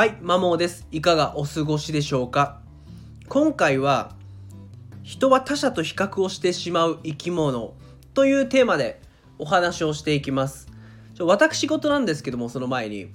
[0.00, 0.86] はい、マモです。
[0.90, 2.62] いかがお過ごしでしょうか？
[3.28, 4.14] 今回は、
[5.02, 7.74] 人は他者と比較をしてしまう生き物
[8.14, 9.02] というテーマで
[9.38, 10.68] お話をしていきます。
[11.14, 13.12] ちょ私事なんですけども、その前に、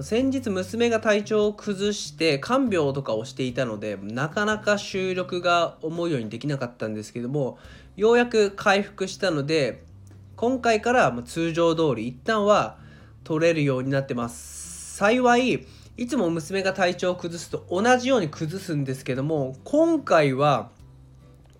[0.00, 7.58] 先日娘が体調を崩して看病とかをしていたので、なかなか収録が思うようにできなかったんですけども、
[7.96, 9.84] ようやく回復したので、
[10.36, 12.78] 今回から通常通り一旦は
[13.24, 14.96] 取れるようになってます。
[14.96, 15.66] 幸い、
[15.96, 20.70] いつも娘が体調を崩すと同じように崩すんですけども今回は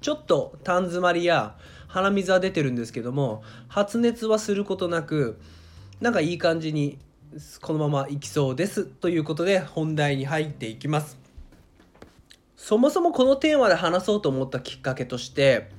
[0.01, 5.41] ちょっと痰詰まりや鼻水は出てるんですけども発熱はすることなく
[6.01, 6.98] なんかいい感じに
[7.60, 11.19] このままいきそうですということで本題に入っていきます。
[12.57, 15.71] そもそもこのテーマで話そうと思ったきっかけとして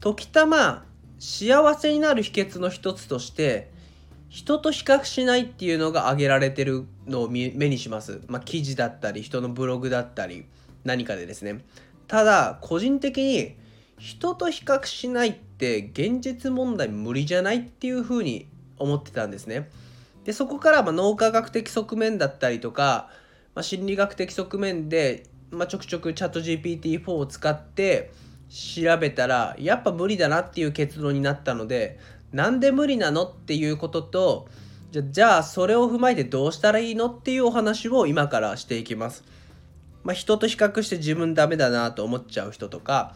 [0.00, 0.84] 時たま
[1.20, 3.70] 幸せになる秘訣の一つとして
[4.30, 8.22] 人と比較しないっていうのが挙げられてるのを目にします。
[8.28, 10.46] まあ、記事だったり人のブログだったり
[10.84, 11.64] 何かでですね。
[12.06, 13.56] ただ個人的に
[13.98, 18.46] 人と比較しないって現実問題無理じゃないっていうふうに
[18.78, 19.68] 思ってたんですね。
[20.24, 23.10] でそこからま脳科学的側面だったりとか、
[23.56, 28.12] まあ、心理学的側面で、まあ、ちょくちょくチャット GPT-4 を使って
[28.50, 31.98] 調べたらやっぱ無理だなっていう結論になったので
[32.32, 34.48] なんで無理なのっていうことと
[34.90, 39.24] じゃじゃあそれを踏まえてどうしたらいいのっていうお話を今からしていきます。
[40.02, 43.14] まあ、人と比較して自分ダメだなと思っちゃう人とか、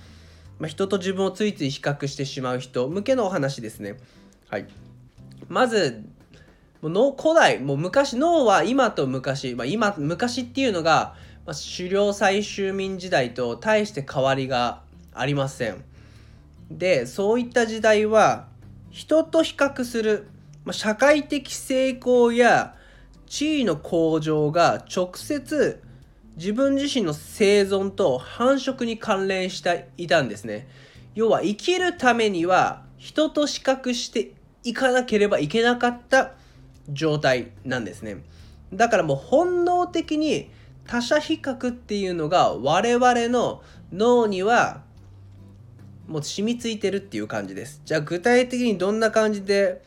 [0.59, 3.97] まあ、人と自分をついつい比較してしまう人向けのお話ですね。
[4.48, 4.67] はい、
[5.48, 6.05] まず
[6.83, 14.84] も古代もう昔脳は今と昔、まあ、今昔っていうのが、まあ、狩猟採集民時代と大して変わりが
[15.15, 15.84] ありません。
[16.70, 18.48] でそういった時代は
[18.91, 20.29] 人と比較する、
[20.65, 22.75] ま、社会的成功や
[23.27, 25.83] 地位の向上が直接
[26.37, 30.69] 自分自身の生存と繁殖に関連していたんですね。
[31.14, 34.33] 要は生きるためには人と比較して
[34.64, 36.33] いかなければいけなかった
[36.89, 38.19] 状態なんですね。
[38.73, 40.51] だからもう本能的に
[40.86, 44.83] 他者比較っていうのが我々の脳には
[46.07, 47.81] もう染みついてるっていう感じです。
[47.85, 49.83] じゃあ具体的にどんな感じで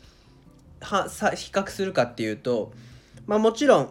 [0.80, 2.72] はさ比較するかっていうと、
[3.26, 3.90] まあ、もちろん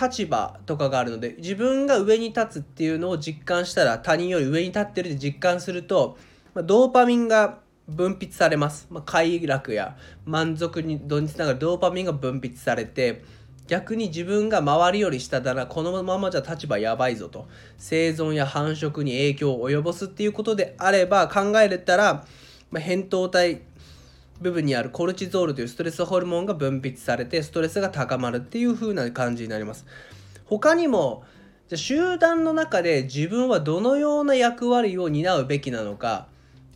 [0.00, 6.18] 立場とかがあるので自分が上に立つっていうのを実感したら他人より上に立ってるって実感すると、
[6.54, 13.22] まあ、ドーパミンが分泌されます、まあ、快楽や満足に度につながるドーパミンが分泌されて
[13.66, 17.46] 逆に自分が周りより下だなこのままじゃ立場やばいぞと。
[17.78, 22.26] 生存や繁殖に影響を及ぼすっていうことであれば考えれたら、
[22.70, 23.62] まあ、扁桃体
[24.40, 29.86] 部分にあるコルチゾールというストレスホルモンが分泌されてストレスが高まるっていう風な感じになります。
[30.44, 31.24] 他にも
[31.68, 36.26] じゃ集団の中で自分はどのような役割を担うべきなのか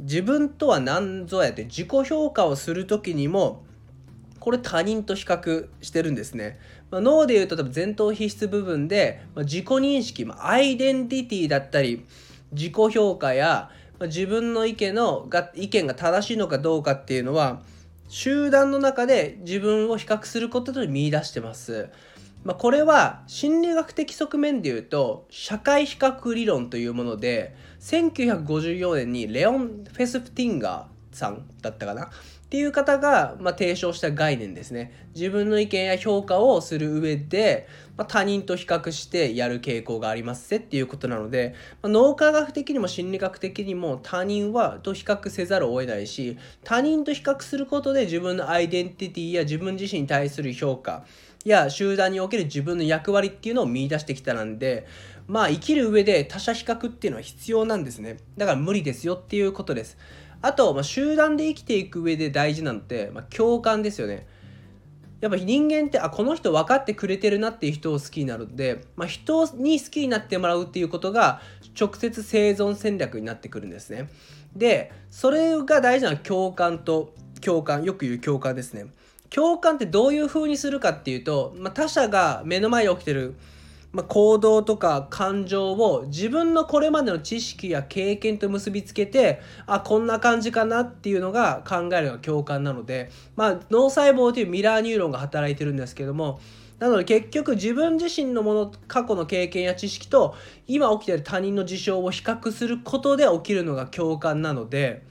[0.00, 3.65] 自分とは何ぞやって自己評価をする時にも
[4.41, 6.59] これ他人と比較してるんですね、
[6.91, 12.04] まあ、脳でいうと多分前頭皮質部分で、まあ、自己認識、まあ、アイデンティティだったり
[12.53, 17.62] 自己評価や、まあ、自分の意見のが意見が正しいのかどうかっていうのは
[18.09, 21.91] 集団の中で自分を比較することで見出してます。
[22.44, 32.10] まあ、これは心理学的側面で言うと社会比較理論というもので1954年にレオン・フェスプティンガーさんだったかな？
[32.48, 35.06] っていう方が、まあ、提唱した概念ですね。
[35.14, 51.04] 自分の意見や評価をする上で、まあ、他人と比較してやる傾向がありますっていうことなので、まあ、脳科学的にも心理学的にも他人はと比較せざるを得ないし他人と比較することで自分のアイデンティティや自分自身に対する評価
[51.44, 54.86] や集団における自分の役割っていうのを見出してきたなんで
[55.26, 58.16] まあ生きる上で他者比較っていうのは必要なんですね。
[58.38, 59.98] だから無理ですよっていうことです。
[60.41, 64.27] あと、まあ、集団で生きていく上で大事なのって、まあ、共感ですよね。
[65.21, 71.41] やっぱ人間ってあこの人分かってくれてるなっていう人を好きになるので、まあ、人に好きになってもらうっていうことが
[71.78, 74.09] 直接生存戦略になってくるんですね。
[74.54, 78.86] でそれが大事なのは共感と共感よく言う共感ですね。
[79.30, 83.34] 共感ってどういう風にするかっていうと、まあ、他者が目の前に起きてる、
[83.92, 96.38] まあ、行動とか感情を自分のこれまでの知識や経験と結びつけてあこんな感じかなっていうのが考えるのが共感なので、まあ、脳細胞というミラーニューロンが働いてるんですけども
[96.78, 100.36] なので結局自分自身のもの過去の経験や知識と
[100.66, 105.02] 今起きてる他人の事象を比較することで起きるのが共感なので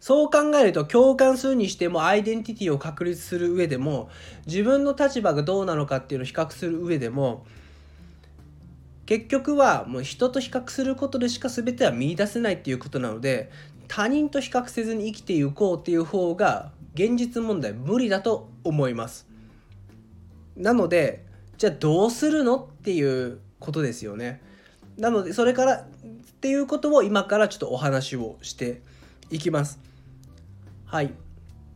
[0.00, 4.10] そう考えると共感するにしてもアイデンティティを確立する上でも
[4.46, 7.46] 自分の立場がどうなのかっていうのを比較する上でも
[9.08, 13.50] 結局はもう人と比較することでしか全ては見いだせないっていうことなので
[13.86, 19.26] 他人と比較せずに生きていこうっていう方が現実問題無理だと思います。
[20.58, 21.24] なので
[21.56, 24.42] じゃあどうするのっていうことですよね。
[24.98, 25.86] なのでそれからっ
[26.42, 28.82] ていうことを今からちょっとお話をして
[29.30, 29.80] いきます。
[30.84, 31.14] はい。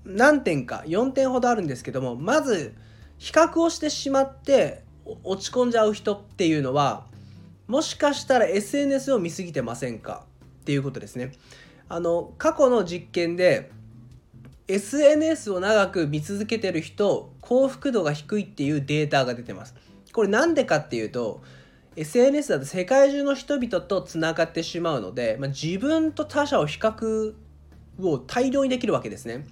[0.05, 2.75] 何点か4点ほどあるんですけどもまず
[3.17, 4.85] 比較をしてしまって
[5.25, 7.11] 落ち込んじゃう人っていうのは
[7.67, 10.27] もしかしたら SNS を見すぎてませんか？
[10.61, 11.33] っていうことですね。
[11.89, 13.71] あの過去の実験で
[14.69, 19.75] SNS を長く見続けてる人幸福度が低いっていうデータが出てます。
[20.13, 21.43] これなんでかっていうと
[21.97, 27.35] SNS だと世界中の人々とつながってしまうので、まあ、自分と他者を比較
[28.01, 29.47] を大量にできるわけですね。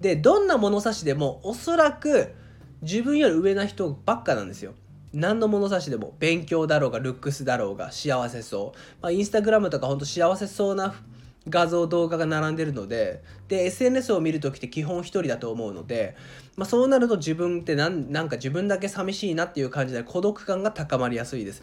[0.00, 2.34] でどんな物差しでもおそらく
[2.82, 4.74] 自分より上な人ばっかなんですよ。
[5.12, 10.94] 何の物差しでも勉強だろうがルックスだろうが幸せそう、まあ、インスタグラムとかほんと幸せそうな
[11.48, 16.16] 画像動画が並んでるのでで SNS を見る時って基本1人だと思うので、
[16.56, 21.62] まあ、そうなると自分ってなんなんか自分だけ寂しいなっていう感じで孤独感が高まりやすいです。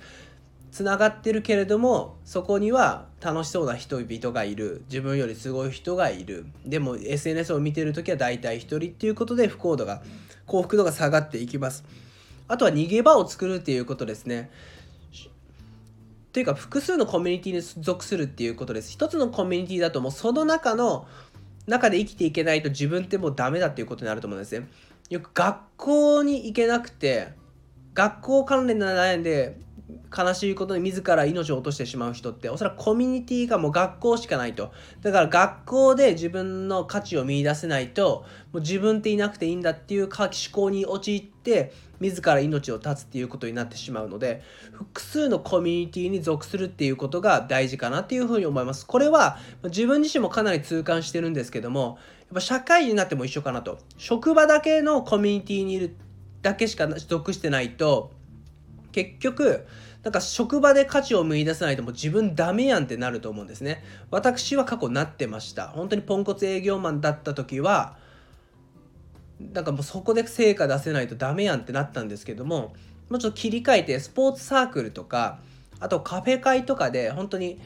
[0.72, 4.84] つながってるけれどもそこには楽しそうな人々がいる。
[4.90, 6.48] 自分よりすごい人がいる。
[6.66, 10.02] でも SNS を見てる時は大体1人っていうことで不幸度が
[10.46, 11.86] 幸福度が下がっていきます。
[12.48, 14.52] あとは逃げ場を作るっていうことですね
[16.36, 18.92] というか複数のコミュニティに属するっていうことです。
[18.92, 21.08] 一つのコミュニティだともうその中の
[21.66, 24.68] 中で生きていけないと自分ってもうダメだっていうことになると思うんですね。
[25.10, 27.30] よく学校に行けなくて
[27.94, 29.58] 学校関連で悩んで
[30.16, 34.72] 悲しいことに自ら命を落としてしまう人っておそらくコミュニティがもう学校しかないと。
[35.02, 44.42] だから学校で自分の価値を見いだせないともう自分っていなくていいんだっていう思考に陥って自ら命を絶つっていうことになってしまうので
[44.72, 48.86] 複数のコミュニティに属するっていうことが大事かなっていうふうに思います。
[48.86, 53.78] これは自分自身もかなり痛感してるんですけどもやっぱ社会人になっても一緒かなと。
[53.98, 55.96] 職場だけのコミュニティにいる
[56.42, 58.12] だけしか属してないと
[58.96, 59.66] 結局
[60.04, 63.84] なんか職場で価値を見出さないともう自分ダメやんってなると思うんですね。
[64.10, 65.68] 私は過去なってました。
[65.68, 67.98] 本当にポンコツ営業マンだった時は
[69.52, 72.74] なんかもうそこで成果出せないとダメやんってなったんですけども
[73.10, 75.40] もうちょっと切り替えてスポーツサークルとか
[75.82, 77.60] あとカフェ会とかで本当に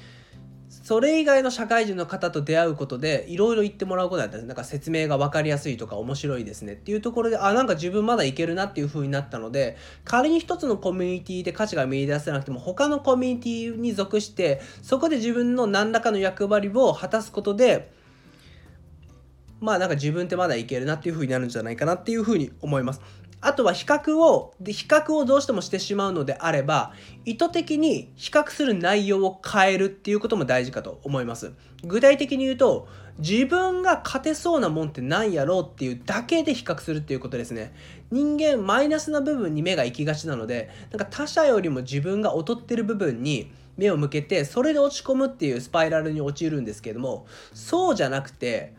[0.70, 17.92] それ以外の社会人の方と出会うことでいろいろ言ってもらうことだったんですなんか説明が分かりやすいとか面白いですねっていうところであなんか自分まだいけるなっていう風になったので仮に一つのコミュニティで価値が見いだせなくても他のコミュニティに属してそこで自分の何らかの役割を果たすことで
[19.60, 23.02] まあなんか自分ってまだいけるなっていう風になるんじゃないかなっていう風に思います。
[23.42, 26.94] あとは比較を、で、比較をどうしてもしてしまうのであれば、
[27.26, 31.54] 意図的に比較する内容を変えるっていうことも大事かと思います。
[31.84, 32.88] 具体的に言うと、
[33.20, 37.74] 自分が勝てそうなもんって何やろうっていうだけで比較するっていうことですね。
[38.12, 48.74] 人間、マイナスな部分に目が行きがちなので、なんか他者よりも自分が劣ってる部分に目を向けて、それで落ち込むっていうスパイラルに陥るんですけども、そうじゃなくて、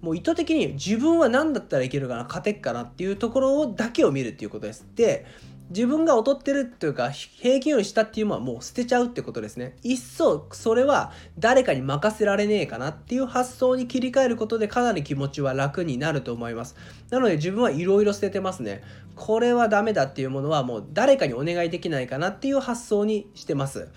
[0.00, 4.86] もう意図的に自分は何だったらいけるかな勝てっかなっていうところだけを見るっていうことです。
[4.94, 5.26] で
[5.70, 9.76] 自分が劣ってるっていうか平均より下っていうのはもう捨てちゃうってことですね。
[9.82, 16.74] 一層それは誰かに任せられねえかなっていう発想に切り替えることでかなり気持ちは楽になると思います。
[17.10, 18.82] なので自分はいろいろ捨ててますね。
[19.14, 23.88] これはダメだっていうものはもう誰かにお願いできないかなっていう発想にしてます。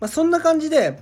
[0.00, 0.98] まあ、そんな感じで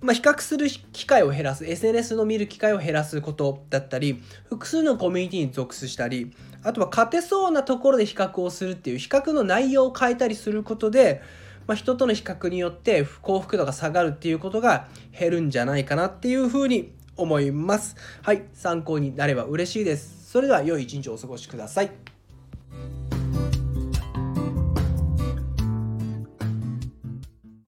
[0.00, 11.22] まあ、比較する機会を減らす SNS の見る機会を減らすことだったり複数のコミュニティに属したりあとは勝てそうなところで比較をするっていう比較の内容を変えたりすることで、
[11.66, 14.88] まあ、人との比較によって幸福度が下がるっていうことが
[15.18, 17.96] 減るんじゃないかなっていうふうに思います。
[18.22, 20.30] はい、参考になれば嬉しいです。
[20.30, 22.19] それでは良い一日をお過ごしください。